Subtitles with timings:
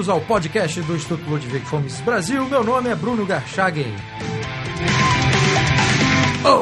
[0.00, 2.46] bem-vindos ao podcast do Instituto Ludwig Fomes Brasil.
[2.46, 3.92] Meu nome é Bruno Garchagen.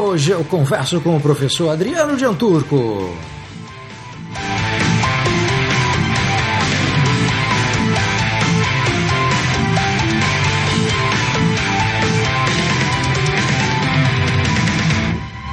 [0.02, 2.76] Hoje eu converso com o professor Adriano Dianturco.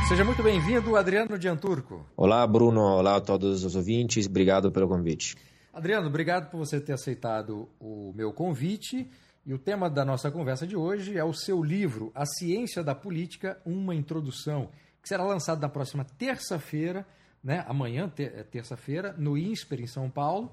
[0.08, 2.04] Seja muito bem-vindo, Adriano Dianturco.
[2.18, 2.82] Olá, Bruno.
[2.82, 4.26] Olá a todos os ouvintes.
[4.26, 5.36] Obrigado pelo convite.
[5.76, 9.12] Adriano, obrigado por você ter aceitado o meu convite.
[9.46, 12.96] E o tema da nossa conversa de hoje é o seu livro, A Ciência da
[12.96, 14.70] Política, uma introdução,
[15.02, 17.06] que será lançado na próxima terça-feira,
[17.44, 20.50] né, amanhã, é terça-feira, no INSPER, em São Paulo.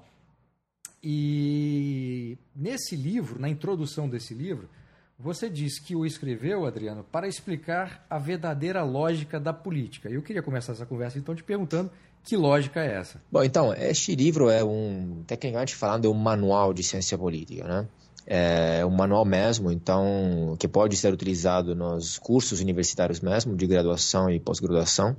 [1.01, 4.69] E nesse livro, na introdução desse livro,
[5.17, 10.09] você diz que o escreveu, Adriano, para explicar a verdadeira lógica da política.
[10.09, 11.89] Eu queria começar essa conversa então te perguntando
[12.23, 13.21] que lógica é essa?
[13.31, 17.87] Bom, então, este livro é um, tecnicamente falando, é um manual de ciência política, né?
[18.25, 24.29] É um manual mesmo, então, que pode ser utilizado nos cursos universitários mesmo, de graduação
[24.29, 25.17] e pós-graduação,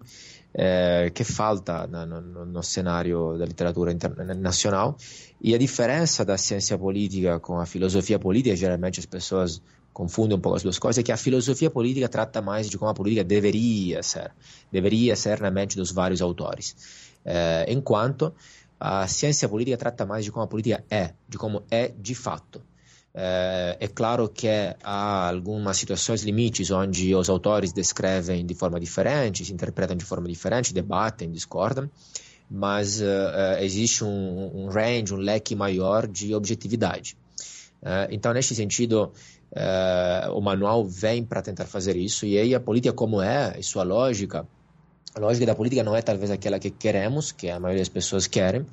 [0.55, 4.97] é, que falta no, no, no, cenário da literatura internacional.
[5.39, 9.61] E a diferença da ciência política com a filosofia política, geralmente as pessoas
[9.95, 12.91] confundem um pouco as duas coisas, é que a filosofia política trata mais de como
[12.91, 14.33] a política deveria ser,
[14.71, 16.77] deveria ser na mente dos vários autores,
[17.25, 18.35] é, enquanto
[18.79, 22.61] a ciência política trata mais de como a política é, de como é de fato.
[23.15, 24.49] É, é claro que
[24.83, 30.27] há algumas situações limites onde os autores descrevem de forma diferente, se interpretam de forma
[30.29, 31.89] diferente, debatem, discordam,
[32.51, 37.17] mas uh, existe um, um range, um leque maior de objetividade.
[37.83, 39.13] Uh, então, neste sentido,
[39.55, 43.63] Uh, o manual vem para tentar fazer isso, e aí a política, como é, e
[43.63, 44.45] sua lógica,
[45.15, 48.27] a lógica da política não é talvez aquela que queremos, que a maioria das pessoas
[48.27, 48.67] querem,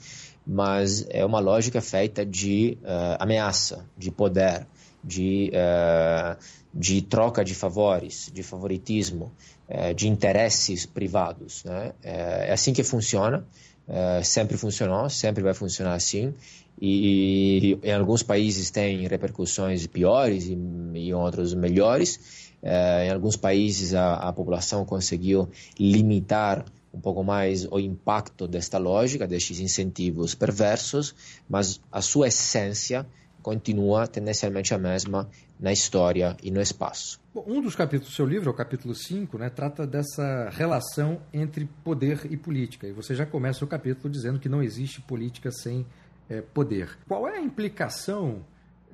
[0.45, 4.65] mas é uma lógica feita de uh, ameaça, de poder,
[5.03, 6.35] de, uh,
[6.73, 9.31] de troca de favores, de favoritismo,
[9.95, 11.63] de interesses privados.
[11.63, 11.93] Né?
[12.03, 13.45] é assim que funciona,
[14.21, 16.33] sempre funcionou, sempre vai funcionar assim,
[16.81, 22.49] e, em alguns países tem repercussões piores e em outros melhores.
[22.63, 25.49] É, em alguns países a, a população conseguiu
[25.79, 31.15] limitar um pouco mais o impacto desta lógica, destes incentivos perversos,
[31.47, 33.05] mas a sua essência
[33.41, 37.19] continua tendencialmente a mesma na história e no espaço.
[37.33, 41.69] Bom, um dos capítulos do seu livro, o capítulo 5, né, trata dessa relação entre
[41.83, 42.87] poder e política.
[42.87, 45.85] E você já começa o capítulo dizendo que não existe política sem
[46.31, 46.97] é, poder.
[47.07, 48.45] Qual é a implicação,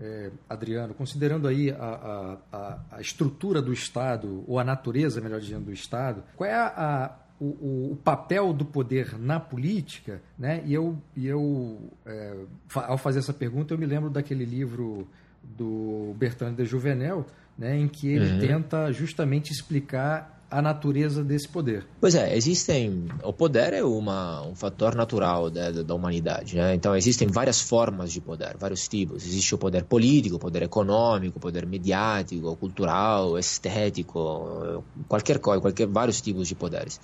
[0.01, 5.65] é, Adriano, considerando aí a, a, a, estrutura do Estado, ou a natureza, melhor dizendo,
[5.65, 10.19] do Estado, qual é a, o, o, papel do poder na política?
[10.37, 10.63] Né?
[10.65, 11.77] E eu, e eu
[12.07, 12.35] é,
[12.73, 15.07] ao fazer essa pergunta, eu me lembro daquele livro
[15.43, 17.23] do Bertrand de Juvenel,
[17.55, 18.39] né, em que ele uhum.
[18.39, 21.85] tenta justamente explicar a natureza desse poder.
[21.99, 23.07] Pois é, existem.
[23.23, 26.55] O poder é uma, um fator natural da, da humanidade.
[26.55, 26.73] Né?
[26.73, 29.25] Então, existem várias formas de poder, vários tipos.
[29.25, 35.87] Existe o poder político, o poder econômico, o poder mediático, cultural, estético, qualquer coisa, qualquer,
[35.87, 36.99] vários tipos de poderes.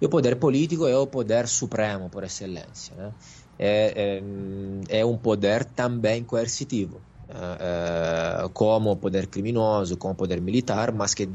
[0.00, 2.94] E o poder político é o poder supremo por excelência.
[2.94, 3.12] Né?
[3.58, 4.20] É,
[4.90, 7.00] é, é um poder também coercitivo.
[7.28, 11.28] Uh, como o poder criminoso, como poder militar, mas que,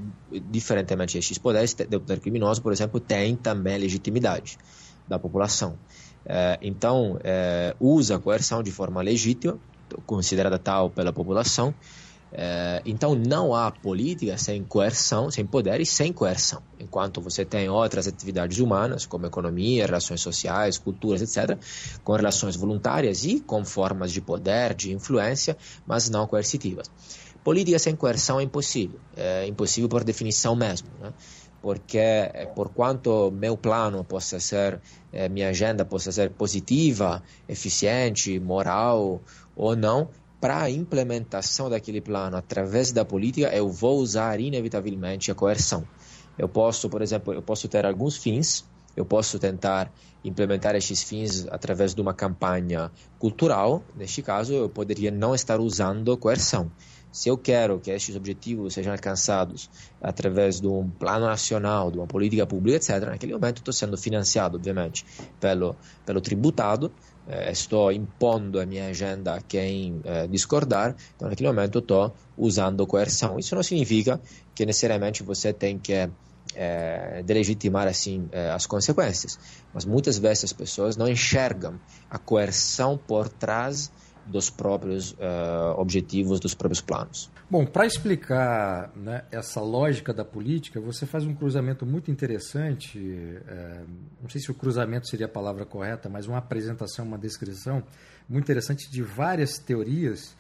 [0.50, 4.58] diferentemente destes poderes, o poder criminoso, por exemplo, tem também legitimidade
[5.06, 5.72] da população.
[6.26, 9.58] Uh, então, uh, usa a coerção de forma legítima,
[10.06, 11.74] considerada tal pela população,
[12.34, 16.62] é, então não há política sem coerção, sem poder e sem coerção.
[16.80, 21.58] Enquanto você tem outras atividades humanas, como economia, relações sociais, culturas, etc.,
[22.04, 26.90] com relações voluntárias e com formas de poder, de influência, mas não coercitivas.
[27.44, 31.12] Política sem coerção é impossível, é impossível por definição mesmo, né?
[31.62, 34.80] porque é, por quanto meu plano possa ser,
[35.12, 39.22] é, minha agenda possa ser positiva, eficiente, moral
[39.56, 40.10] ou não,
[40.42, 45.88] para a implementação daquele plano através da política, eu vou usar inevitavelmente a coerção.
[46.36, 48.66] Eu posso, por exemplo, eu posso ter alguns fins,
[48.98, 49.94] eu posso tentar
[50.26, 53.84] implementar estes fins através de uma campanha cultural.
[53.96, 56.72] Neste caso, eu poderia não estar usando coerção.
[57.12, 59.70] Se eu quero que estes objetivos sejam alcançados
[60.02, 64.58] através de um plano nacional, de uma política pública, etc., naquele momento estou sendo financiado,
[64.58, 65.06] obviamente,
[65.40, 66.92] pelo, pelo tributado,
[67.32, 72.86] eh, estou impondo a minha agenda a quem eh, discordar, então naquele momento estou usando
[72.86, 73.40] coerção.
[73.40, 74.20] Isso não significa
[74.54, 76.10] que necessariamente você tem que
[76.56, 79.40] eh, delegitimar assim eh, as consequências,
[79.74, 81.80] mas muitas vezes as pessoas não enxergam
[82.10, 83.90] a coerção por trás
[84.26, 87.30] dos próprios uh, objetivos, dos próprios planos.
[87.50, 93.00] Bom, para explicar né, essa lógica da política, você faz um cruzamento muito interessante.
[93.48, 93.82] É,
[94.22, 97.84] não sei se o cruzamento seria a palavra correta, mas uma apresentação, uma descrição
[98.30, 100.36] muito interessante de várias teorias,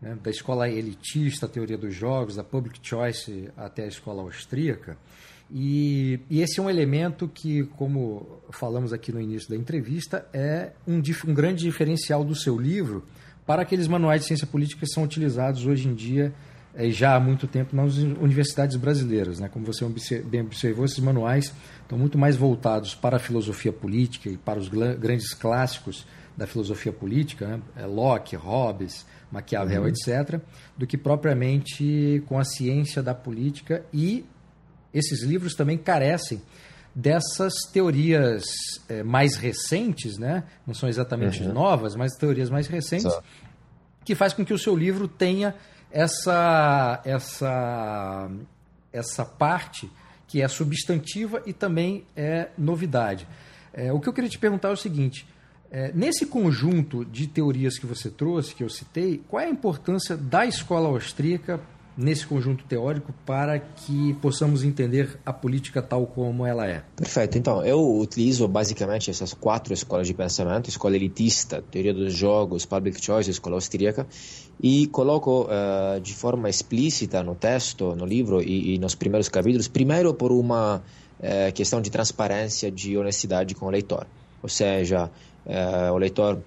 [0.00, 4.98] né, da escola elitista, a teoria dos jogos, da public choice até a escola austríaca.
[5.50, 10.72] E, e, esse é um elemento que, como falamos aqui no início da entrevista, é
[10.86, 13.04] um, um grande diferencial do seu livro
[13.46, 16.34] para aqueles manuais de ciência política que são utilizados hoje em dia
[16.76, 19.40] e é, já há muito tempo nas universidades brasileiras.
[19.40, 19.48] Né?
[19.48, 24.36] Como você bem observou, esses manuais estão muito mais voltados para a filosofia política e
[24.36, 26.06] para os grandes clássicos
[26.36, 27.60] da filosofia política, né?
[27.76, 29.88] É Locke, Hobbes, Maquiavel, uhum.
[29.88, 30.38] etc.,
[30.76, 34.26] do que propriamente com a ciência da política e
[34.96, 36.40] esses livros também carecem
[36.94, 38.46] dessas teorias
[38.88, 40.44] é, mais recentes, né?
[40.66, 41.52] não são exatamente uhum.
[41.52, 43.22] novas, mas teorias mais recentes, Só.
[44.02, 45.54] que faz com que o seu livro tenha
[45.90, 48.30] essa, essa,
[48.90, 49.90] essa parte
[50.26, 53.28] que é substantiva e também é novidade.
[53.74, 55.26] É, o que eu queria te perguntar é o seguinte:
[55.70, 60.16] é, nesse conjunto de teorias que você trouxe, que eu citei, qual é a importância
[60.16, 61.60] da escola austríaca
[61.96, 66.82] nesse conjunto teórico para que possamos entender a política tal como ela é?
[66.94, 67.38] Perfeito.
[67.38, 73.02] Então, eu utilizo basicamente essas quatro escolas de pensamento: escola elitista, teoria dos jogos, public
[73.02, 74.06] choice, escola austríaca,
[74.62, 79.68] e coloco uh, de forma explícita no texto, no livro e, e nos primeiros capítulos,
[79.68, 84.06] primeiro por uma uh, questão de transparência, de honestidade com o leitor.
[84.42, 85.10] Ou seja,
[85.46, 86.42] uh, o leitor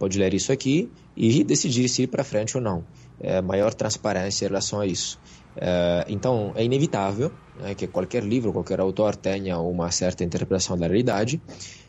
[0.00, 2.82] pode ler isso aqui e decidir se ir para frente ou não
[3.20, 5.18] é, maior transparência em relação a isso.
[5.56, 7.30] É, então, é inevitável
[7.60, 11.40] né, que qualquer livro, qualquer autor tenha uma certa interpretação da realidade,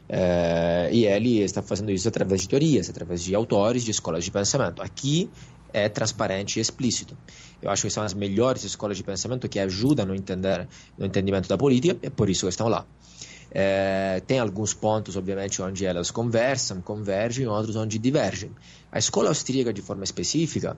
[0.08, 4.32] é, e ele está fazendo isso através de teorias, através de autores, de escolas de
[4.32, 4.82] pensamento.
[4.82, 5.30] Aqui
[5.74, 7.18] é transparente e explícito.
[7.62, 10.68] Eu acho que são as melhores escolas de pensamento que ajudam no, entender,
[10.98, 12.86] no entendimento da política, e é por isso estão lá.
[13.52, 18.52] É, tem alguns pontos, obviamente, onde elas conversam, convergem, outros onde divergem.
[18.92, 20.78] A escola austríaca, de forma específica,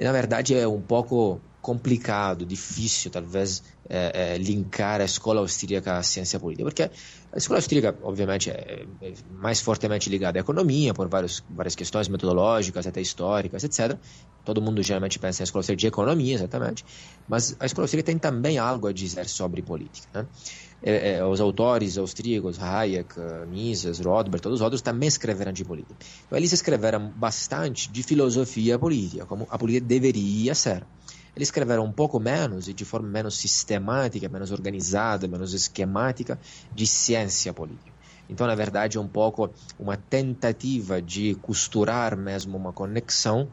[0.00, 6.02] na verdade é um pouco complicado, difícil, talvez, é, é, linkar a escola austríaca à
[6.02, 6.82] ciência política, porque
[7.32, 12.06] a escola austríaca, obviamente, é, é mais fortemente ligada à economia, por vários, várias questões
[12.06, 13.96] metodológicas, até históricas, etc.
[14.44, 16.84] Todo mundo geralmente pensa na escola austríaca de economia, exatamente,
[17.26, 20.06] mas a escola austríaca tem também algo a dizer sobre política.
[20.12, 20.26] Né?
[20.82, 23.14] É, é, os autores austríacos, Hayek,
[23.48, 25.96] Mises, Rothbard, todos os outros também escreveram de política.
[26.26, 30.84] Então, eles escreveram bastante de filosofia política, como a política deveria ser.
[31.36, 36.38] Eles escreveram um pouco menos e de forma menos sistemática, menos organizada, menos esquemática
[36.72, 37.92] de ciência política.
[38.28, 43.48] Então, na verdade, é um pouco uma tentativa de costurar mesmo uma conexão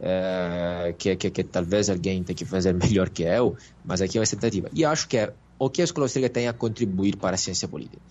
[0.00, 4.20] é, que, que, que, talvez alguém tenha que fazer melhor que eu, mas aqui é
[4.20, 4.68] uma tentativa.
[4.72, 7.66] E acho que é o que a escola austríaca tem a contribuir para a ciência
[7.68, 8.02] política?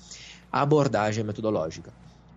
[0.52, 1.92] A abordagem metodológica,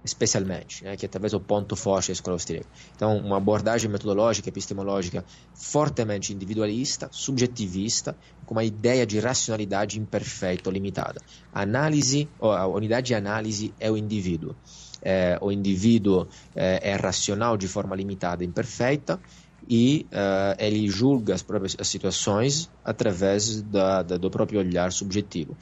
[0.08, 2.66] especialmente, né, que é talvez o ponto forte da escola austríaca.
[2.96, 5.24] Então, uma abordagem metodológica, epistemológica,
[5.55, 11.20] fortemente individualista, subjetivista, com uma ideia de racionalidade imperfeita ou limitada.
[11.53, 14.55] Análise, a unidade de análise é o indivíduo.
[15.00, 19.20] É, o indivíduo é, é racional de forma limitada imperfeita,
[19.70, 25.55] e uh, ele julga as próprias as situações através da, da, do próprio olhar subjetivo.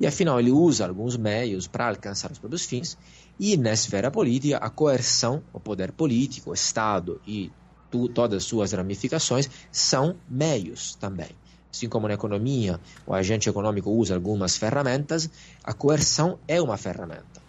[0.00, 2.96] E afinal, ele usa alguns meios para alcançar os próprios fins,
[3.40, 7.50] e na esfera política, a coerção, o poder político, o Estado e
[7.90, 11.30] tu, todas as suas ramificações são meios também.
[11.72, 15.30] Assim como na economia, o agente econômico usa algumas ferramentas,
[15.64, 17.39] a coerção é uma ferramenta.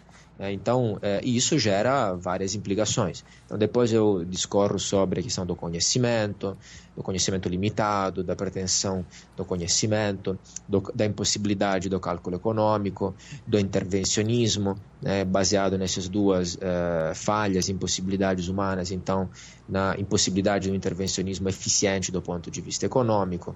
[0.42, 3.24] É, então, é, isso gera várias implicações.
[3.44, 6.58] Então, depois eu discorro sobre a questão do conhecimento,
[6.96, 9.06] do conhecimento limitado, da pretensão
[9.36, 10.36] do conhecimento,
[10.68, 13.14] do, da impossibilidade do cálculo econômico,
[13.46, 19.30] do intervencionismo, né, baseado nessas duas uh, falhas, impossibilidades humanas, então,
[19.68, 23.54] na impossibilidade do intervencionismo eficiente do ponto de vista econômico,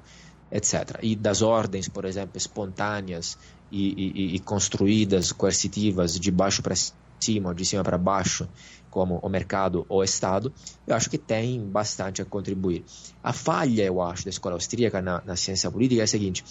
[0.51, 0.99] etc.
[1.03, 3.39] E das ordens, por exemplo, espontâneas
[3.71, 6.75] e, e, e construídas, coercitivas, de baixo para
[7.21, 8.49] cima, de cima para baixo,
[8.91, 10.53] como o mercado ou o Estado,
[10.87, 12.85] eu acho que tem bastante a contribuir.
[13.23, 16.45] A falha, eu acho, da escola austríaca na, na ciência política é a seguinte: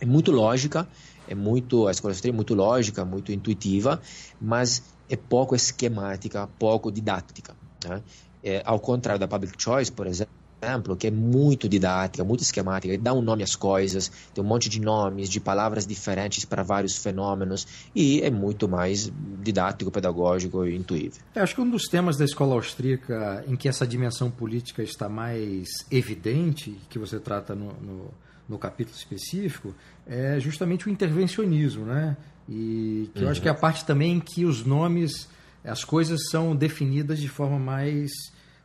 [0.00, 0.88] é muito lógica,
[1.28, 4.00] é muito a escola austríaca é muito lógica, muito intuitiva,
[4.40, 7.54] mas é pouco esquemática, pouco didática.
[7.84, 8.02] Né?
[8.42, 12.96] É, ao contrário da public choice, por exemplo exemplo, que é muito didática, muito esquemática,
[12.98, 16.96] dá um nome às coisas, tem um monte de nomes, de palavras diferentes para vários
[16.96, 21.22] fenômenos e é muito mais didático, pedagógico e intuível.
[21.34, 25.08] Eu acho que um dos temas da escola austríaca em que essa dimensão política está
[25.08, 28.10] mais evidente, que você trata no, no,
[28.48, 29.74] no capítulo específico,
[30.06, 32.16] é justamente o intervencionismo, né?
[32.48, 35.28] E que eu acho que é a parte também em que os nomes,
[35.64, 38.10] as coisas são definidas de forma mais,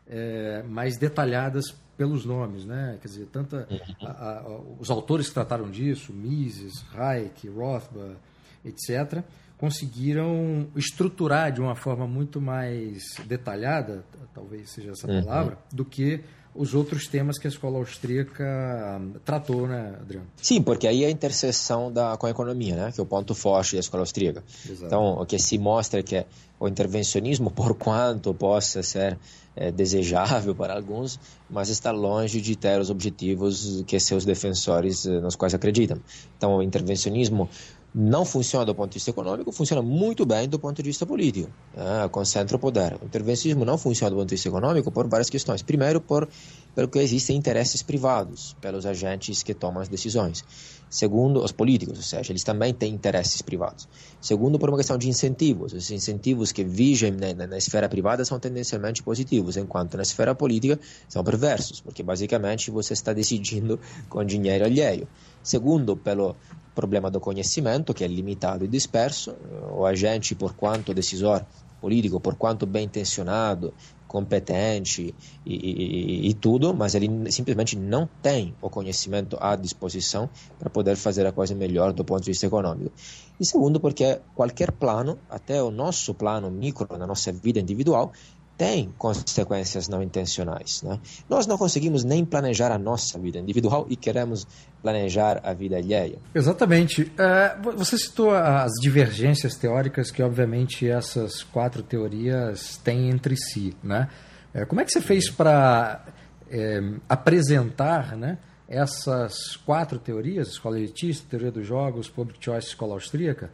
[0.10, 2.98] é, mais detalhadas pelos nomes, né?
[3.02, 3.68] Quer dizer, tanta
[4.02, 8.16] a, a, os autores que trataram disso, Mises, Reich, Rothbard,
[8.64, 9.22] etc.,
[9.58, 15.24] conseguiram estruturar de uma forma muito mais detalhada, talvez seja essa uhum.
[15.26, 15.78] palavra, uhum.
[15.78, 16.22] do que
[16.60, 20.28] os outros temas que a escola austríaca tratou, né, Adriano?
[20.42, 23.34] Sim, porque aí é a interseção da, com a economia, né, que é o ponto
[23.34, 24.44] forte da escola austríaca.
[24.70, 24.86] Exato.
[24.86, 26.26] Então, o que se mostra é que
[26.60, 29.18] o intervencionismo, por quanto possa ser
[29.56, 31.18] é, desejável para alguns,
[31.50, 35.98] mas está longe de ter os objetivos que seus defensores eh, nos quais acreditam.
[36.38, 37.50] Então, o intervencionismo
[37.94, 41.50] não funciona do ponto de vista econômico, funciona muito bem do ponto de vista político.
[41.76, 42.08] Né?
[42.12, 42.98] Concentra o poder.
[43.02, 45.62] O intervencionismo não funciona do ponto de vista econômico por várias questões.
[45.62, 46.28] Primeiro, por,
[46.76, 50.44] porque existem interesses privados pelos agentes que tomam as decisões.
[50.90, 53.88] Segundo, os políticos, ou seja, eles também têm interesses privados.
[54.20, 55.72] Segundo, por uma questão de incentivos.
[55.74, 60.34] Os incentivos que vigem na, na, na esfera privada são tendencialmente positivos, enquanto na esfera
[60.34, 65.08] política são perversos, porque basicamente você está decidindo com dinheiro alheio.
[65.44, 66.36] Segundo, pelo
[66.74, 69.36] problema do conhecimento, que é limitado e disperso,
[69.72, 71.46] o agente, por quanto decisor
[71.80, 73.74] político, por quanto bem intencionado,
[74.10, 75.14] competente
[75.46, 80.98] e, e, e, tudo, mas ele simplesmente não tem o conhecimento à disposição para poder
[80.98, 82.92] fazer a coisa melhor do ponto de vista econômico.
[83.40, 88.12] E segundo, porque qualquer plano, até o nosso plano micro na nossa vida individual,
[88.60, 90.84] tem consequências não intencionais.
[90.84, 91.00] Né?
[91.30, 94.46] Nós não conseguimos nem planejar a nossa vida individual e queremos
[94.82, 96.20] planejar a vida alheia.
[96.36, 97.10] Exatamente.
[97.18, 103.74] É, você citou as divergências teóricas que, obviamente, essas quatro teorias têm entre si.
[103.82, 104.10] Né?
[104.54, 106.04] É, como é que você fez para
[106.52, 108.38] é, apresentar né,
[108.68, 113.50] essas quatro teorias, escola elitista, teoria dos jogos, public choice, escola austríaca,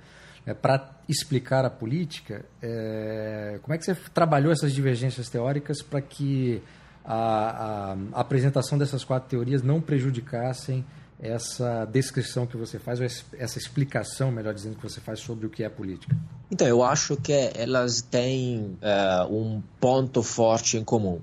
[0.46, 6.02] é, para explicar a política, é, como é que você trabalhou essas divergências teóricas para
[6.02, 6.62] que
[7.04, 10.86] a, a, a, apresentação dessas quatro teorias não prejudicassem
[11.20, 15.50] essa descrição que você faz, ou essa explicação, melhor dizendo, que você faz sobre o
[15.50, 16.16] que é política?
[16.52, 21.22] Então, eu acho que elas têm uh, um ponto forte em comum,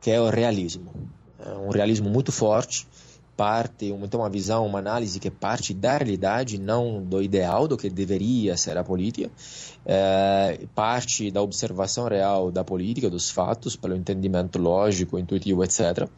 [0.00, 0.92] que é o realismo.
[1.38, 2.86] É um realismo muito forte,
[3.36, 7.90] parte, então uma visão, uma análise que parte da realidade, não do ideal, do que
[7.90, 9.30] deveria ser a política,
[9.84, 16.08] é, parte da observação real da política, dos fatos, pelo entendimento lógico, intuitivo, etc.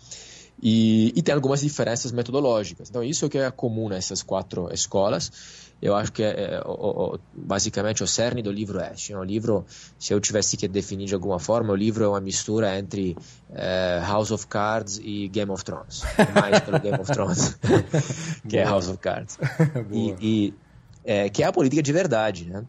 [0.63, 2.89] E, e tem algumas diferenças metodológicas.
[2.89, 5.31] Então, isso é o que é comum nessas quatro escolas
[5.81, 9.15] eu acho que é, é o, o, basicamente o cerne do livro é este.
[9.15, 9.67] O livro,
[9.99, 13.17] se eu tivesse que definir de alguma forma, o livro é uma mistura entre
[13.53, 16.03] é, House of Cards e Game of Thrones.
[16.35, 17.59] Mais pelo Game of Thrones,
[18.49, 19.39] que é House of Cards.
[19.93, 20.55] e, e
[21.05, 22.65] é, que é a política de verdade, né?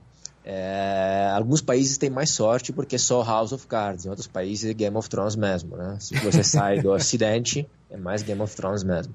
[0.50, 4.70] É, alguns países têm mais sorte porque é só House of Cards, em outros países
[4.70, 5.98] é Game of Thrones mesmo, né?
[6.00, 9.14] Se você sai do Ocidente, é mais Game of Thrones mesmo.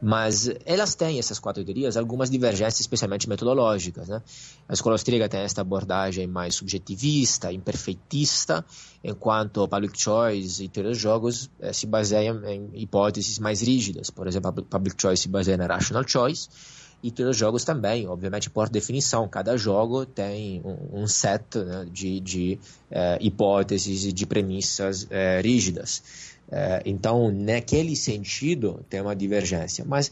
[0.00, 4.06] Mas elas têm, essas quatro teorias, algumas divergências, especialmente metodológicas.
[4.06, 4.22] Né?
[4.68, 8.64] A escola austríaca tem esta abordagem mais subjetivista, imperfeitista,
[9.02, 14.10] enquanto Public Choice e teoria dos jogos eh, se baseiam em hipóteses mais rígidas.
[14.10, 16.48] Por exemplo, Public Choice se baseia na Rational Choice,
[17.02, 21.86] e todos os jogos também, obviamente por definição, cada jogo tem um, um set né,
[21.92, 22.58] de, de
[22.90, 25.08] uh, hipóteses e de premissas uh,
[25.42, 26.02] rígidas.
[26.50, 29.84] É, então, naquele sentido, tem uma divergência.
[29.86, 30.10] Mas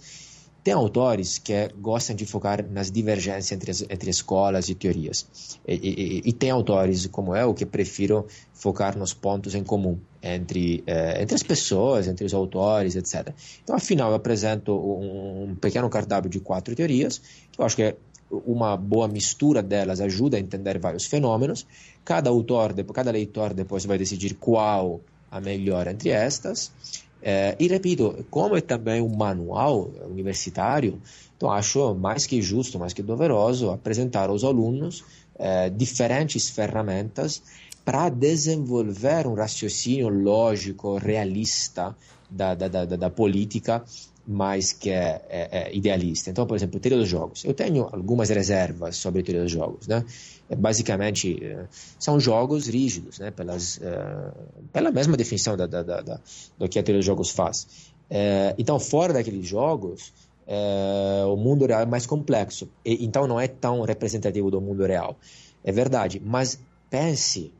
[0.66, 5.24] tem autores que gostam de focar nas divergências entre, as, entre escolas e teorias.
[5.64, 10.82] E, e, e, tem autores, como eu, que prefiro focar nos pontos em comum entre,
[10.84, 13.32] é, entre as pessoas, entre os autores, etc.
[13.62, 17.82] Então, afinal, eu apresento um, um pequeno cardápio de quatro teorias, que eu acho que
[17.84, 17.96] é
[18.28, 21.64] uma boa mistura delas ajuda a entender vários fenômenos.
[22.04, 26.72] Cada autor, cada leitor depois vai decidir qual a melhor entre estas.
[27.22, 31.00] É, e repito, como é também um manual universitário,
[31.36, 35.04] então acho mais que justo, mais que doveroso apresentar aos alunos
[35.38, 37.42] é, diferentes ferramentas
[37.84, 41.96] para desenvolver um raciocínio lógico, realista
[42.30, 43.84] da, da, da, da política
[44.26, 46.30] mais que é, é, é, idealista.
[46.30, 47.44] Então, por exemplo, teoria dos jogos.
[47.44, 49.86] Eu tenho algumas reservas sobre teoria dos jogos.
[49.86, 50.04] Né?
[50.48, 51.66] É, basicamente, é,
[51.98, 53.30] são jogos rígidos, né?
[53.30, 53.80] Pelas,
[54.72, 56.20] pela mesma definição da, da, da, da,
[56.58, 57.66] do que a teoria dos jogos faz.
[58.56, 60.12] então, fora daqueles jogos,
[61.28, 62.68] o mundo real é mais complexo.
[62.84, 65.16] E, então, não é tão representativo do mundo real.
[65.64, 67.52] É verdade, mas pense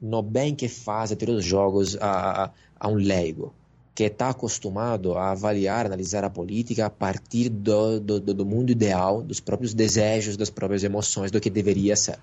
[0.00, 3.54] no bem que faz a teoria dos jogos a, a, a um leigo
[3.94, 9.22] que está acostumado a avaliar, analisar a política a partir do, do, do, mundo ideal,
[9.22, 12.18] dos próprios desejos, das próprias emoções, do que deveria ser.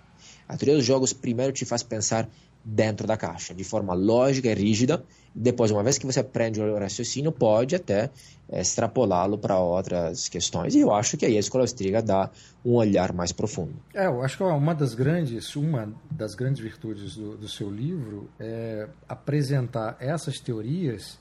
[0.51, 2.27] A teoria dos jogos primeiro te faz pensar
[2.63, 5.01] dentro da caixa, de forma lógica e rígida.
[5.33, 8.09] Depois, uma vez que você aprende o raciocínio, pode até
[8.49, 10.75] é, extrapolá-lo para outras questões.
[10.75, 12.29] E eu acho que aí a escola austríaca dá
[12.65, 13.73] um olhar mais profundo.
[13.93, 18.29] É, eu acho que uma das grandes, uma das grandes virtudes do, do seu livro
[18.37, 21.17] é apresentar essas teorias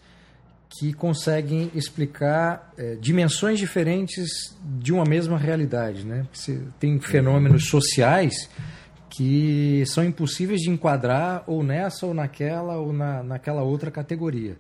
[0.69, 6.05] que conseguem explicar é, dimensões diferentes de uma mesma realidade.
[6.05, 6.27] Né?
[6.33, 8.49] Você tem fenômenos sociais
[9.21, 14.57] que são impossíveis de enquadrar ou nessa ou naquela ou na, naquela outra categoria.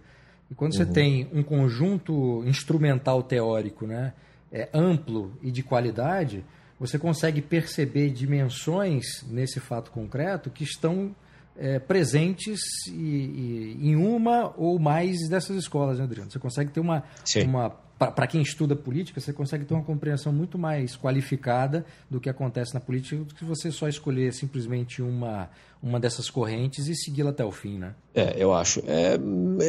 [0.51, 0.93] E quando você uhum.
[0.93, 4.13] tem um conjunto instrumental teórico né,
[4.53, 6.45] é, amplo e de qualidade,
[6.79, 11.17] você consegue perceber dimensões nesse fato concreto que estão
[11.57, 16.31] é, presentes e, e, em uma ou mais dessas escolas, né, Adriano?
[16.31, 17.03] Você consegue ter uma.
[17.47, 22.31] uma Para quem estuda política, você consegue ter uma compreensão muito mais qualificada do que
[22.31, 25.51] acontece na política do que você só escolher simplesmente uma,
[25.83, 27.95] uma dessas correntes e segui-la até o fim, né?
[28.15, 28.81] É, eu acho.
[28.87, 29.19] É,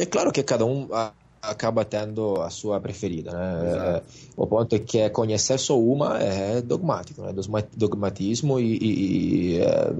[0.00, 0.88] é claro que cada um
[1.42, 3.98] acaba tendo a sua preferida, né?
[3.98, 4.02] É,
[4.34, 7.34] o ponto é que conhecer só uma é dogmático, né?
[7.76, 9.92] Dogmatismo e, e, e é,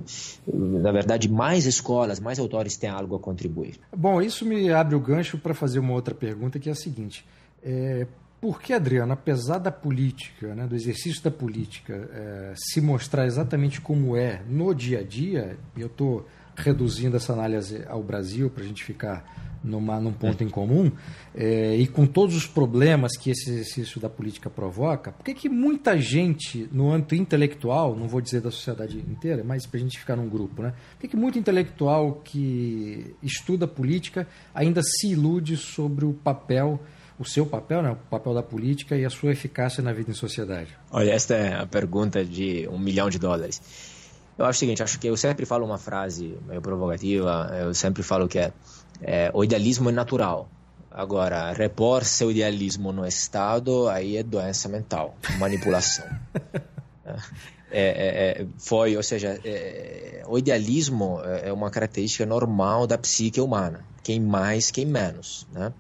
[0.47, 3.79] na verdade, mais escolas, mais autores têm algo a contribuir.
[3.95, 7.27] Bom, isso me abre o gancho para fazer uma outra pergunta que é a seguinte:
[7.63, 8.07] é,
[8.43, 13.81] por que, Adriano, apesar da política, né, do exercício da política, é, se mostrar exatamente
[13.81, 18.67] como é no dia a dia, eu estou reduzindo essa análise ao Brasil para a
[18.67, 20.91] gente ficar numa, num ponto em comum,
[21.33, 25.49] é, e com todos os problemas que esse exercício da política provoca, por que, que
[25.49, 30.01] muita gente no âmbito intelectual, não vou dizer da sociedade inteira, mas para a gente
[30.01, 30.75] ficar num grupo, né?
[30.95, 36.81] por que, que muito intelectual que estuda política ainda se ilude sobre o papel
[37.23, 40.15] o seu papel, né, o papel da política e a sua eficácia na vida em
[40.15, 40.77] sociedade?
[40.91, 43.63] Olha, esta é a pergunta de um milhão de dólares.
[44.39, 48.03] Eu acho o seguinte, acho que eu sempre falo uma frase meio provocativa, eu sempre
[48.03, 48.53] falo que é
[49.03, 50.49] é, o idealismo é natural.
[50.91, 56.07] Agora, repor seu idealismo no Estado, aí é doença mental, manipulação.
[57.75, 62.99] É, é, é, foi, ou seja, é, o idealismo é, é uma característica normal da
[62.99, 65.73] psique humana, quem mais, quem menos, né?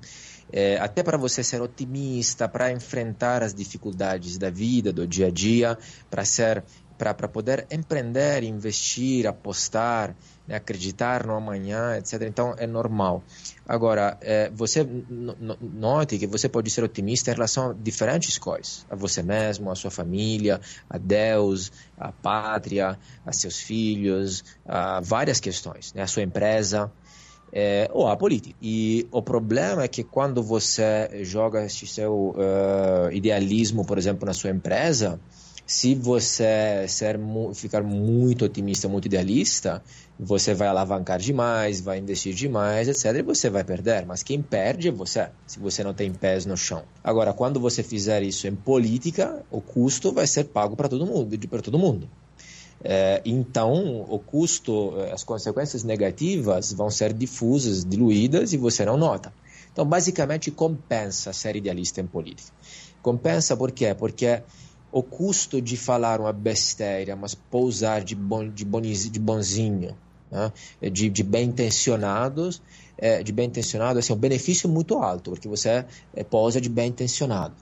[0.52, 5.30] É, até para você ser otimista, para enfrentar as dificuldades da vida, do dia a
[5.30, 5.78] dia,
[6.10, 6.62] para ser
[6.98, 10.14] para poder empreender, investir, apostar,
[10.46, 12.22] né, acreditar no amanhã, etc.
[12.22, 13.24] Então é normal.
[13.66, 14.86] Agora, é, você
[15.60, 19.74] note que você pode ser otimista em relação a diferentes coisas: a você mesmo, a
[19.74, 26.22] sua família, a Deus, a pátria, a seus filhos, a várias questões, né, a sua
[26.22, 26.90] empresa.
[27.52, 28.56] É, ou a política.
[28.62, 34.32] E o problema é que quando você joga esse seu uh, idealismo, por exemplo, na
[34.32, 35.20] sua empresa,
[35.66, 37.18] se você ser,
[37.54, 39.82] ficar muito otimista, muito idealista,
[40.18, 43.16] você vai alavancar demais, vai investir demais, etc.
[43.16, 44.04] E você vai perder.
[44.04, 46.82] Mas quem perde é você, se você não tem pés no chão.
[47.02, 51.38] Agora, quando você fizer isso em política, o custo vai ser pago para todo mundo,
[51.48, 52.08] para todo mundo.
[52.84, 58.96] É, então, o custo, eh, as consequências negativas vão ser difusas, diluídas e você não
[58.96, 59.32] nota.
[59.72, 62.52] Então, basicamente, compensa ser idealista em política.
[63.00, 63.94] Compensa por quê?
[63.94, 64.42] Porque
[64.90, 69.96] o custo de falar uma besteira, mas pousar de, bon, de, boniz, de bonzinho,
[70.30, 70.52] né?
[70.90, 72.60] de, de bem intencionados,
[72.98, 76.68] é, de bem intencionado, assim, o benefício é muito alto, porque você é, pousa de
[76.68, 77.54] bem intencionado.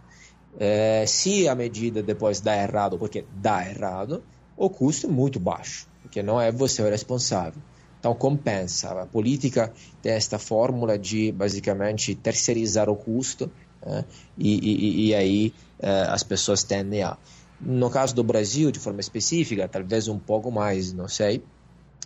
[0.58, 4.22] É, se a medida depois dá errado, porque dá errado,
[4.60, 7.62] o custo é muito baixo, porque não é você o responsável.
[7.98, 8.90] Então compensa.
[8.90, 13.50] A política tem esta fórmula de basicamente terceirizar o custo
[13.84, 14.04] né?
[14.36, 17.16] e, e, e aí eh, as pessoas tendem a.
[17.58, 21.42] No caso do Brasil, de forma específica, talvez um pouco mais, não sei,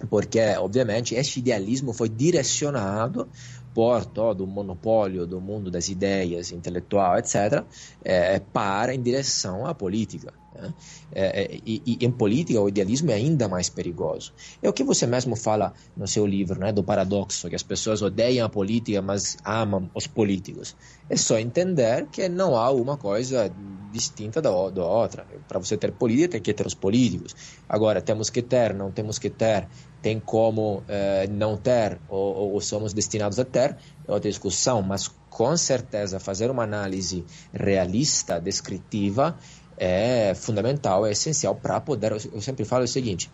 [0.08, 3.28] porque, obviamente, este idealismo foi direcionado
[3.72, 7.64] por todo o monopólio do mundo das ideias, intelectual, etc.,
[8.04, 10.32] é, para em direção à política.
[10.54, 10.74] Né?
[11.12, 14.32] É, e, e, em política, o idealismo é ainda mais perigoso.
[14.62, 18.02] É o que você mesmo fala no seu livro, né, do paradoxo, que as pessoas
[18.02, 20.76] odeiam a política, mas amam os políticos.
[21.08, 23.52] É só entender que não há uma coisa
[23.90, 25.26] distinta da, da outra.
[25.46, 27.34] Para você ter política, tem que ter os políticos.
[27.68, 29.68] Agora, temos que ter, não temos que ter,
[30.02, 35.08] tem como eh, não ter, ou, ou somos destinados a ter, é outra discussão, mas
[35.30, 39.36] com certeza fazer uma análise realista, descritiva,
[39.76, 42.12] é fundamental, é essencial para poder.
[42.12, 43.30] Eu sempre falo o seguinte: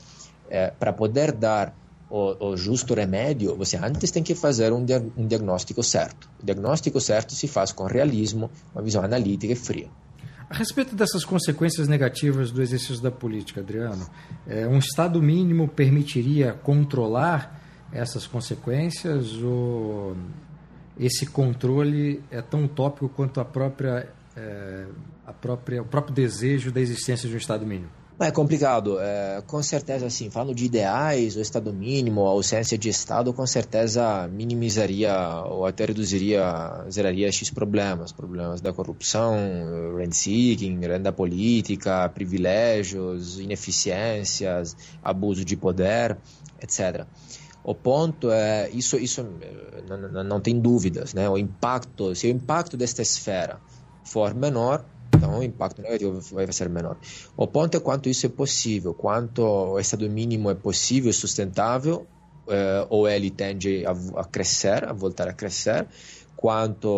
[0.49, 1.75] é, para poder dar
[2.09, 6.29] o, o, justo remédio, você antes tem que fazer um, dia, um diagnóstico certo.
[6.43, 9.89] O diagnóstico certo se faz com realismo, uma visão analítica e fria.
[10.49, 14.05] A respeito dessas consequências negativas do exercício da política, Adriano,
[14.49, 17.61] é, um Estado mínimo permitiria controlar
[17.93, 20.17] essas consequências ou
[20.99, 24.09] esse controle é tão utópico quanto a própria
[24.41, 24.87] é,
[25.27, 27.91] a própria, o próprio desejo da existência de um Estado mínimo?
[28.19, 29.01] É complicado.
[29.01, 33.47] É, com certeza, assim, falando de ideais, o Estado mínimo, a ausência de Estado, com
[33.47, 35.15] certeza minimizaria
[35.47, 38.13] ou até reduziria, zeraria X problemas.
[38.13, 39.37] Problemas da corrupção,
[39.97, 46.19] rent-seeking, renda política, privilégios, ineficiências, abuso de poder,
[46.61, 47.07] etc.
[47.65, 49.27] O ponto é, isso, isso
[49.89, 51.27] não, não, não tem dúvidas, né?
[51.29, 53.59] O impacto, se o impacto desta esfera
[54.11, 56.97] for menor, então o impacto negativo vai ser menor.
[57.37, 62.07] O ponto é quanto isso é possível, quanto o estado mínimo é possível e sustentável,
[62.49, 65.87] eh, ou ele tende a, a, crescer, a voltar a crescer,
[66.37, 66.89] quanto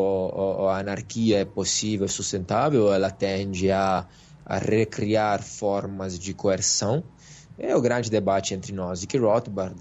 [0.71, 4.07] a anarquia é possível e sustentável, ela tende a,
[4.47, 7.05] a recriar formas de coerção.
[7.59, 9.77] É o grande debate entre nós e que Rothbard.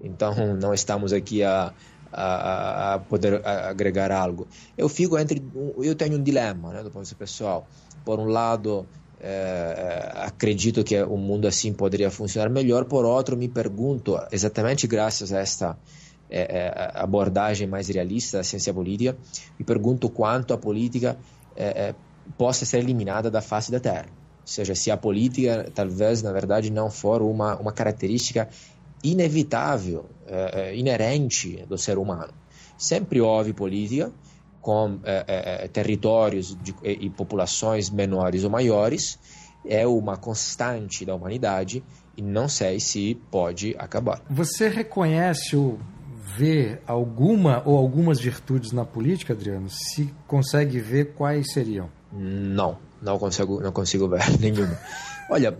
[0.00, 1.72] Então, não estamos aqui a
[2.16, 4.48] a, a poder agregar algo.
[4.76, 5.44] Eu fico entre,
[5.82, 7.66] eu tenho um dilema, né, do ponto de vista pessoal.
[8.04, 8.86] Por um lado,
[9.20, 12.86] é, acredito que o mundo assim poderia funcionar melhor.
[12.86, 15.78] Por outro, me pergunto, exatamente graças a esta
[16.30, 19.16] é, é, abordagem mais realista da ciência política,
[19.58, 21.18] me pergunto quanto a política
[21.54, 21.94] é, é,
[22.38, 24.06] possa ser eliminada da face da Terra.
[24.40, 28.48] Ou seja, se a política talvez, na verdade, não for uma, uma característica
[29.02, 32.32] inevitável, é, é, inerente do ser humano.
[32.76, 34.12] Sempre houve política
[34.60, 39.18] com é, territórios de, e populações menores ou maiores,
[39.64, 41.84] é uma constante da humanidade
[42.16, 44.22] e não sei se pode acabar.
[44.28, 45.78] Você reconhece ou
[46.36, 49.68] vê alguma ou algumas virtudes na política, Adriano?
[49.70, 51.88] Se consegue ver quais seriam?
[52.12, 54.78] Não, não consigo, não consigo ver nenhuma.
[55.30, 55.56] Olha,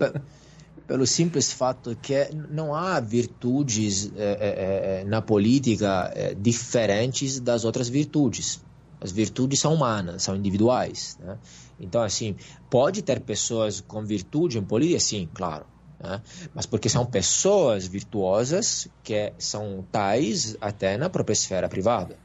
[0.87, 7.89] pelo simples fato que não há virtudes é, é, na política é, diferentes das outras
[7.89, 8.65] virtudes.
[9.01, 11.19] As virtudes são humanas, são individuais.
[11.21, 11.39] Né?
[11.79, 12.37] Então, assim,
[12.71, 15.01] pode ter pessoas com virtude em política?
[15.01, 15.67] Sim, claro.
[16.01, 16.23] Né?
[16.55, 22.17] Mas porque são pessoas virtuosas que são tais até na própria esfera privada.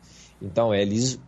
[0.42, 1.20] Então, eles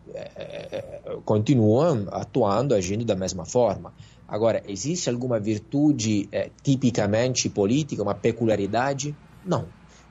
[1.24, 3.92] continuam atuando, agindo da mesma forma.
[4.26, 9.14] Agora, existe alguma virtude é, tipicamente política, uma peculiaridade?
[9.44, 9.66] Não.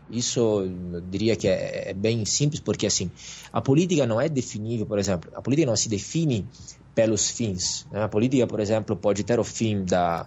[0.09, 0.39] Isso
[0.93, 3.09] eu diria que é, é, bem simples, porque assim,
[3.51, 6.45] a política não é definível, por exemplo, a política não se define
[6.93, 7.87] pelos fins.
[7.91, 8.03] Né?
[8.03, 10.25] A política, por exemplo, pode ter o fim da,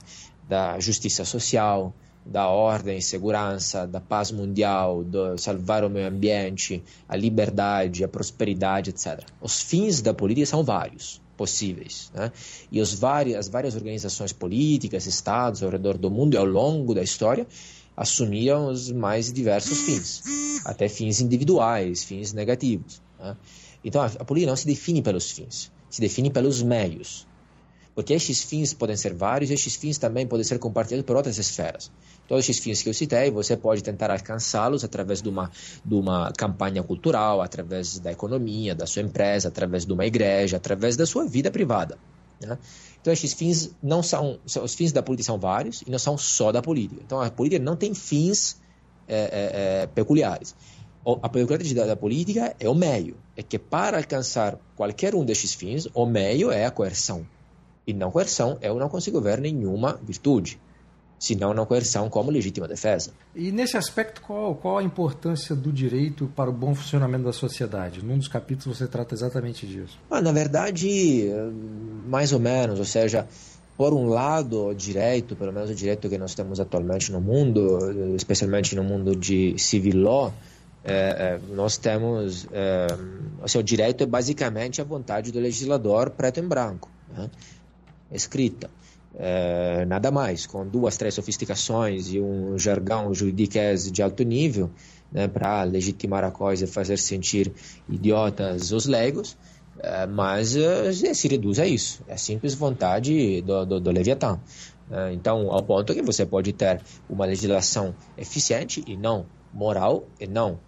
[0.49, 1.95] da justiça social,
[2.25, 8.09] da ordem e segurança, da paz mundial, do salvar o meio ambiente, a liberdade, a
[8.09, 9.25] prosperidade, etc.
[9.41, 12.11] Os fins da política são vários possíveis.
[12.15, 12.33] Né?
[12.71, 16.95] E os várias, as várias organizações políticas, estados ao redor do mundo e ao longo
[16.95, 17.47] da história
[17.97, 20.23] assumiam os mais diversos fins,
[20.65, 23.01] até fins individuais, fins negativos.
[23.19, 23.37] Né?
[23.85, 27.27] Então a, a política não se define pelos fins, se define pelos meios.
[27.97, 31.91] Porque estes fins podem ser vários, estes fins também podem ser compartilhados por outras esferas.
[32.29, 35.51] Todos esses fins que eu citei, você pode tentar alcançá-los através de uma,
[35.83, 40.95] de uma campanha cultural, através da economia, da sua empresa, através de uma igreja, através
[40.95, 41.97] da sua vida privada.
[42.39, 42.59] Né?
[43.01, 46.53] Então, esses fins não são, os fins da política são vários e não são só
[46.53, 47.01] da política.
[47.03, 48.61] Então, a política não tem fins
[49.09, 50.55] é, é, é, peculiares.
[51.23, 53.17] A peculiaridade da política é o meio.
[53.35, 57.25] É que para alcançar qualquer um desses fins, o meio é a coerção.
[57.87, 60.59] E não coerção, eu não consigo ver nenhuma virtude,
[61.21, 63.13] senão não coerção como legítima defesa.
[63.33, 68.05] E nesse aspecto, qual, qual a importância do direito para o bom funcionamento da sociedade?
[68.05, 69.97] Num dos capítulos você trata exatamente disso.
[70.11, 71.31] Ah, na verdade,
[72.09, 73.29] mais ou menos, ou seja,
[73.77, 78.17] por um lado, o direito, pelo menos o direito que nós temos atualmente no mundo,
[78.17, 80.35] especialmente no mundo de civil law,
[80.83, 82.87] é, é, nós temos é,
[83.57, 87.31] o direito é basicamente a vontade do legislador preto em branco né?
[88.11, 88.71] Escrita.
[89.19, 94.71] é, nada mais, com duas, três sofisticações e um jargão juridiquês de alto nível,
[95.11, 97.51] né, para legitimar a coisa e fazer sentir
[97.89, 99.37] idiotas os leigos,
[99.79, 104.39] é, mas é, se reduz a isso, é a simples vontade do, do, do Leviatã.
[105.13, 110.61] Então, ao ponto que você pode ter uma legislação eficiente e não moral e não.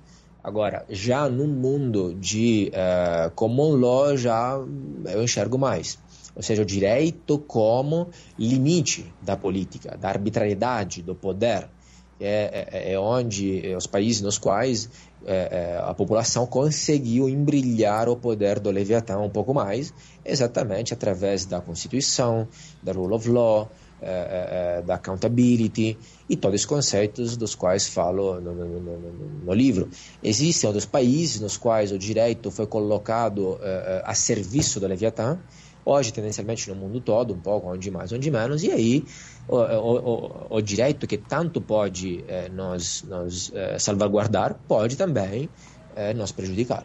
[0.43, 4.59] Agora, já no mundo de uh, common law, já
[5.05, 5.99] eu enxergo mais.
[6.39, 11.69] Ou seja, o direito como limite da política, da arbitrariedade, do poder.
[12.21, 14.89] É, é, é onde é, os países nos quais
[15.25, 19.93] é, é, a população conseguiu embrilhar o poder do Leviatã um pouco mais,
[20.25, 22.49] exatamente através da Constituição,
[22.83, 23.71] da Rule of Law,
[24.01, 25.99] é, da accountability
[26.29, 28.99] e todos os conceitos dos quais falo no, no, no,
[29.45, 29.89] no, livro.
[30.23, 33.59] Existem outros países nos quais o direito foi colocado
[34.05, 35.39] a serviço do Leviatã,
[35.91, 39.05] Hoje, tendencialmente no mundo todo, um pouco, onde mais, onde menos, e aí
[39.49, 45.49] o, o, o direito que tanto pode eh, nos, nos eh, salvaguardar pode também
[45.97, 46.85] eh, nos prejudicar.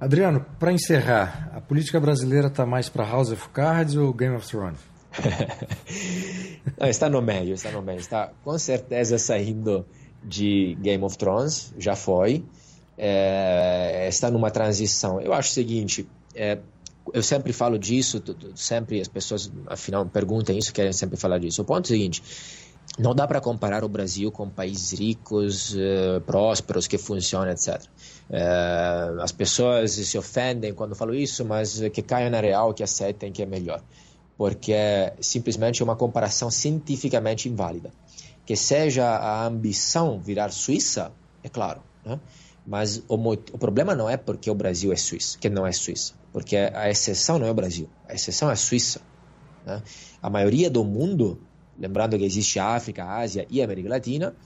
[0.00, 4.46] Adriano, para encerrar, a política brasileira está mais para House of Cards ou Game of
[4.46, 4.78] Thrones?
[6.78, 7.98] Não, está no meio, está no meio.
[7.98, 9.84] Está com certeza saindo
[10.22, 12.44] de Game of Thrones, já foi.
[12.96, 15.20] É, está numa transição.
[15.20, 16.58] Eu acho o seguinte: é,
[17.12, 18.22] eu sempre falo disso,
[18.54, 21.62] sempre as pessoas, afinal, perguntam isso, querem sempre falar disso.
[21.62, 22.22] O ponto é o seguinte:
[22.98, 27.82] não dá para comparar o Brasil com países ricos, uh, prósperos, que funcionam, etc.
[28.30, 33.30] Eh, as pessoas se ofendem quando falo isso, mas que caiam na real, que aceitem
[33.30, 33.82] que é melhor.
[34.36, 37.90] Porque é simplesmente uma comparação cientificamente inválida.
[38.44, 42.18] Que seja a ambição virar Suíça, é claro, né?
[42.66, 46.14] mas o, o problema não é porque o Brasil é Suíça, que não é Suíça
[46.36, 49.00] porque a exceção não é o Brasil, a exceção é a Suíça.
[49.64, 49.82] Né?
[50.20, 51.40] A maioria do mundo,
[51.78, 54.36] lembrando que existe África, Ásia e América Latina,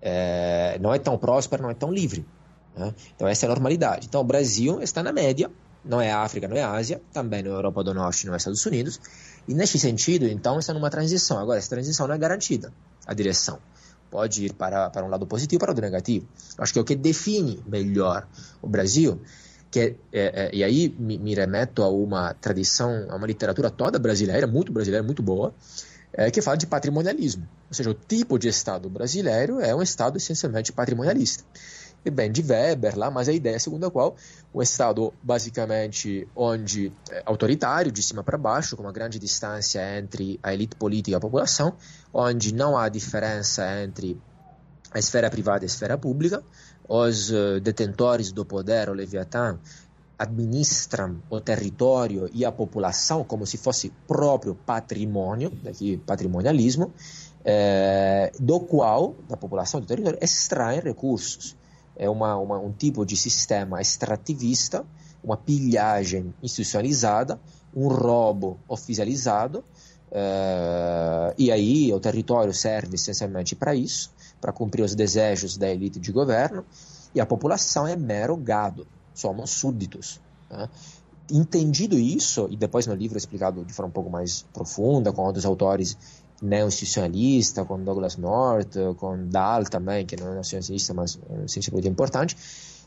[0.00, 2.24] é, não é tão próspera, não é tão livre.
[2.76, 2.94] Né?
[3.16, 4.06] Então essa é a normalidade.
[4.06, 5.50] Então o Brasil está na média,
[5.84, 8.64] não é África, não é Ásia, também não é Europa do Norte, não é Estados
[8.64, 9.00] Unidos,
[9.48, 11.36] e neste sentido, então, está numa transição.
[11.36, 12.72] Agora, essa transição não é garantida,
[13.04, 13.58] a direção.
[14.08, 16.28] Pode ir para, para um lado positivo para o negativo.
[16.58, 18.28] Acho que é o que define melhor
[18.62, 19.20] o Brasil
[19.70, 23.98] que é, é, e aí me, me, remeto a uma tradição, a uma literatura toda
[23.98, 25.54] brasileira, muito brasileira, muito boa,
[26.12, 27.48] é, que fala de patrimonialismo.
[27.68, 31.44] Ou seja, o tipo de Estado brasileiro é um Estado essencialmente patrimonialista.
[32.04, 34.16] E bem de Weber lá, mas a ideia segundo a qual
[34.54, 40.40] o Estado basicamente onde é autoritário, de cima para baixo, com uma grande distância entre
[40.42, 41.74] a elite política e a população,
[42.12, 44.18] onde não há diferença entre
[44.90, 46.42] a esfera privada e a esfera pública,
[46.90, 49.56] os eh, detentores do poder, o Leviatã,
[50.18, 56.92] administram o território e a população como se fosse próprio patrimônio, daqui patrimonialismo,
[57.44, 61.56] é, do qual, da população do território, extraem recursos.
[61.96, 64.84] É uma, uma, um tipo de sistema extrativista,
[65.22, 67.40] uma pilhagem institucionalizada,
[67.74, 69.64] um roubo oficializado,
[70.10, 75.98] é, e aí o território serve essencialmente para isso para cumprir os desejos da elite
[76.00, 76.64] de governo,
[77.14, 80.20] e a população é mero gado, somos súditos.
[80.50, 80.68] Né?
[81.30, 85.44] Entendido isso, e depois no livro explicado de forma um pouco mais profunda, com outros
[85.44, 85.96] autores
[86.42, 91.72] neo-institucionalistas, com Douglas North, com Dahl também, que não é nacionalista, mas é um cientista
[91.72, 92.36] muito importante,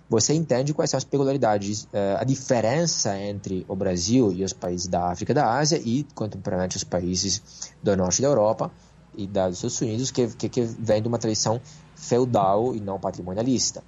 [0.09, 4.87] você entende quais são as peculiaridades, eh, a diferença entre o Brasil e os países
[4.87, 7.41] da África e da Ásia e, contemporaneamente, os países
[7.81, 8.71] do norte da Europa,
[9.15, 11.59] e dos Estados Unidos que, que, que vem de uma tradição
[11.95, 13.83] feudal e não patrimonialista.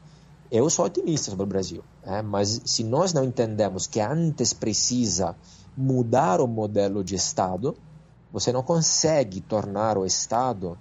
[0.52, 2.22] Eu sou otimista sobre o Brasil, né?
[2.22, 5.36] mas se nós não entendemos que antes precisa
[5.76, 7.76] mudar o modelo de Estado,
[8.32, 10.78] você não consegue tornar o Estado,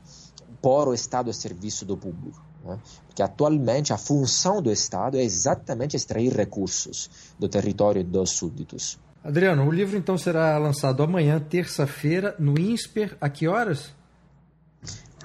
[0.61, 2.45] pôr o Estado a serviço do público.
[2.65, 2.79] Né?
[3.07, 8.99] Porque atualmente a função do Estado é exatamente extrair recursos do território dos súditos.
[9.23, 13.17] Adriano, o livro então será lançado amanhã, terça-feira, no INSPER.
[13.21, 13.95] A que horas?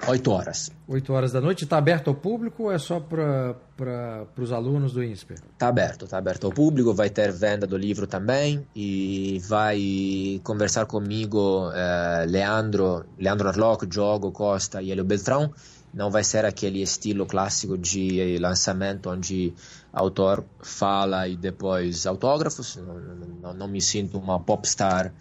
[0.06, 0.70] 8 horas.
[0.88, 1.64] 8 horas da noite.
[1.64, 5.38] Está aberto ao público ou é só para os alunos do INSPER?
[5.52, 6.92] Está aberto, está aberto ao público.
[6.94, 14.32] Vai ter venda do livro também e vai conversar comigo eh, Leandro, Leandro Arloc, Diogo
[14.32, 15.52] Costa e Elio Beltrão.
[15.92, 19.52] Não vai ser aquele estilo clássico de lançamento onde
[19.92, 22.76] autor fala e depois autógrafos.
[22.76, 22.94] Não,
[23.42, 25.12] não, não me sinto uma popstar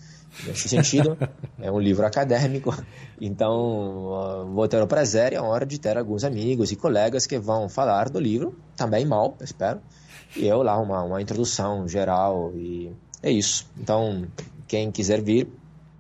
[0.45, 1.17] nesse sentido.
[1.60, 2.75] é um livro acadêmico,
[3.19, 7.38] então vou ter o prazer e a honra de ter alguns amigos e colegas que
[7.39, 9.80] vão falar do livro, também mal, espero,
[10.36, 13.69] e eu lá uma, uma introdução geral e é isso.
[13.78, 14.25] Então,
[14.67, 15.47] quem quiser vir,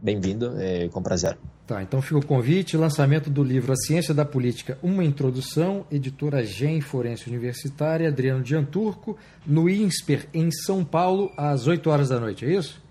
[0.01, 0.53] bem-vindo,
[0.91, 1.37] com prazer.
[1.69, 6.43] Tá, então fica o convite, lançamento do livro A Ciência da Política, uma introdução, editora
[6.43, 12.43] Gen Forense Universitária, Adriano Dianturco, no INSPER, em São Paulo, às 8 horas da noite,
[12.43, 12.81] é isso?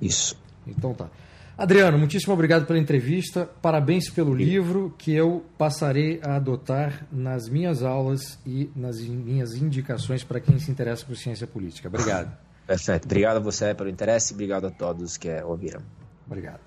[0.00, 0.38] Isso.
[0.68, 1.08] Então tá.
[1.56, 4.44] Adriano, muitíssimo obrigado pela entrevista, parabéns pelo Sim.
[4.44, 10.56] livro que eu passarei a adotar nas minhas aulas e nas minhas indicações para quem
[10.60, 11.88] se interessa por ciência política.
[11.88, 12.30] Obrigado.
[12.64, 13.06] Perfeito.
[13.06, 15.80] Obrigado a você pelo interesse e obrigado a todos que ouviram.
[16.26, 16.60] Obrigado.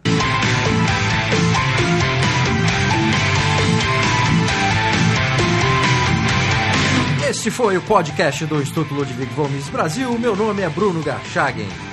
[7.29, 10.19] Este foi o podcast do Instituto Ludwig Gomes Brasil.
[10.19, 11.90] Meu nome é Bruno Garchagen.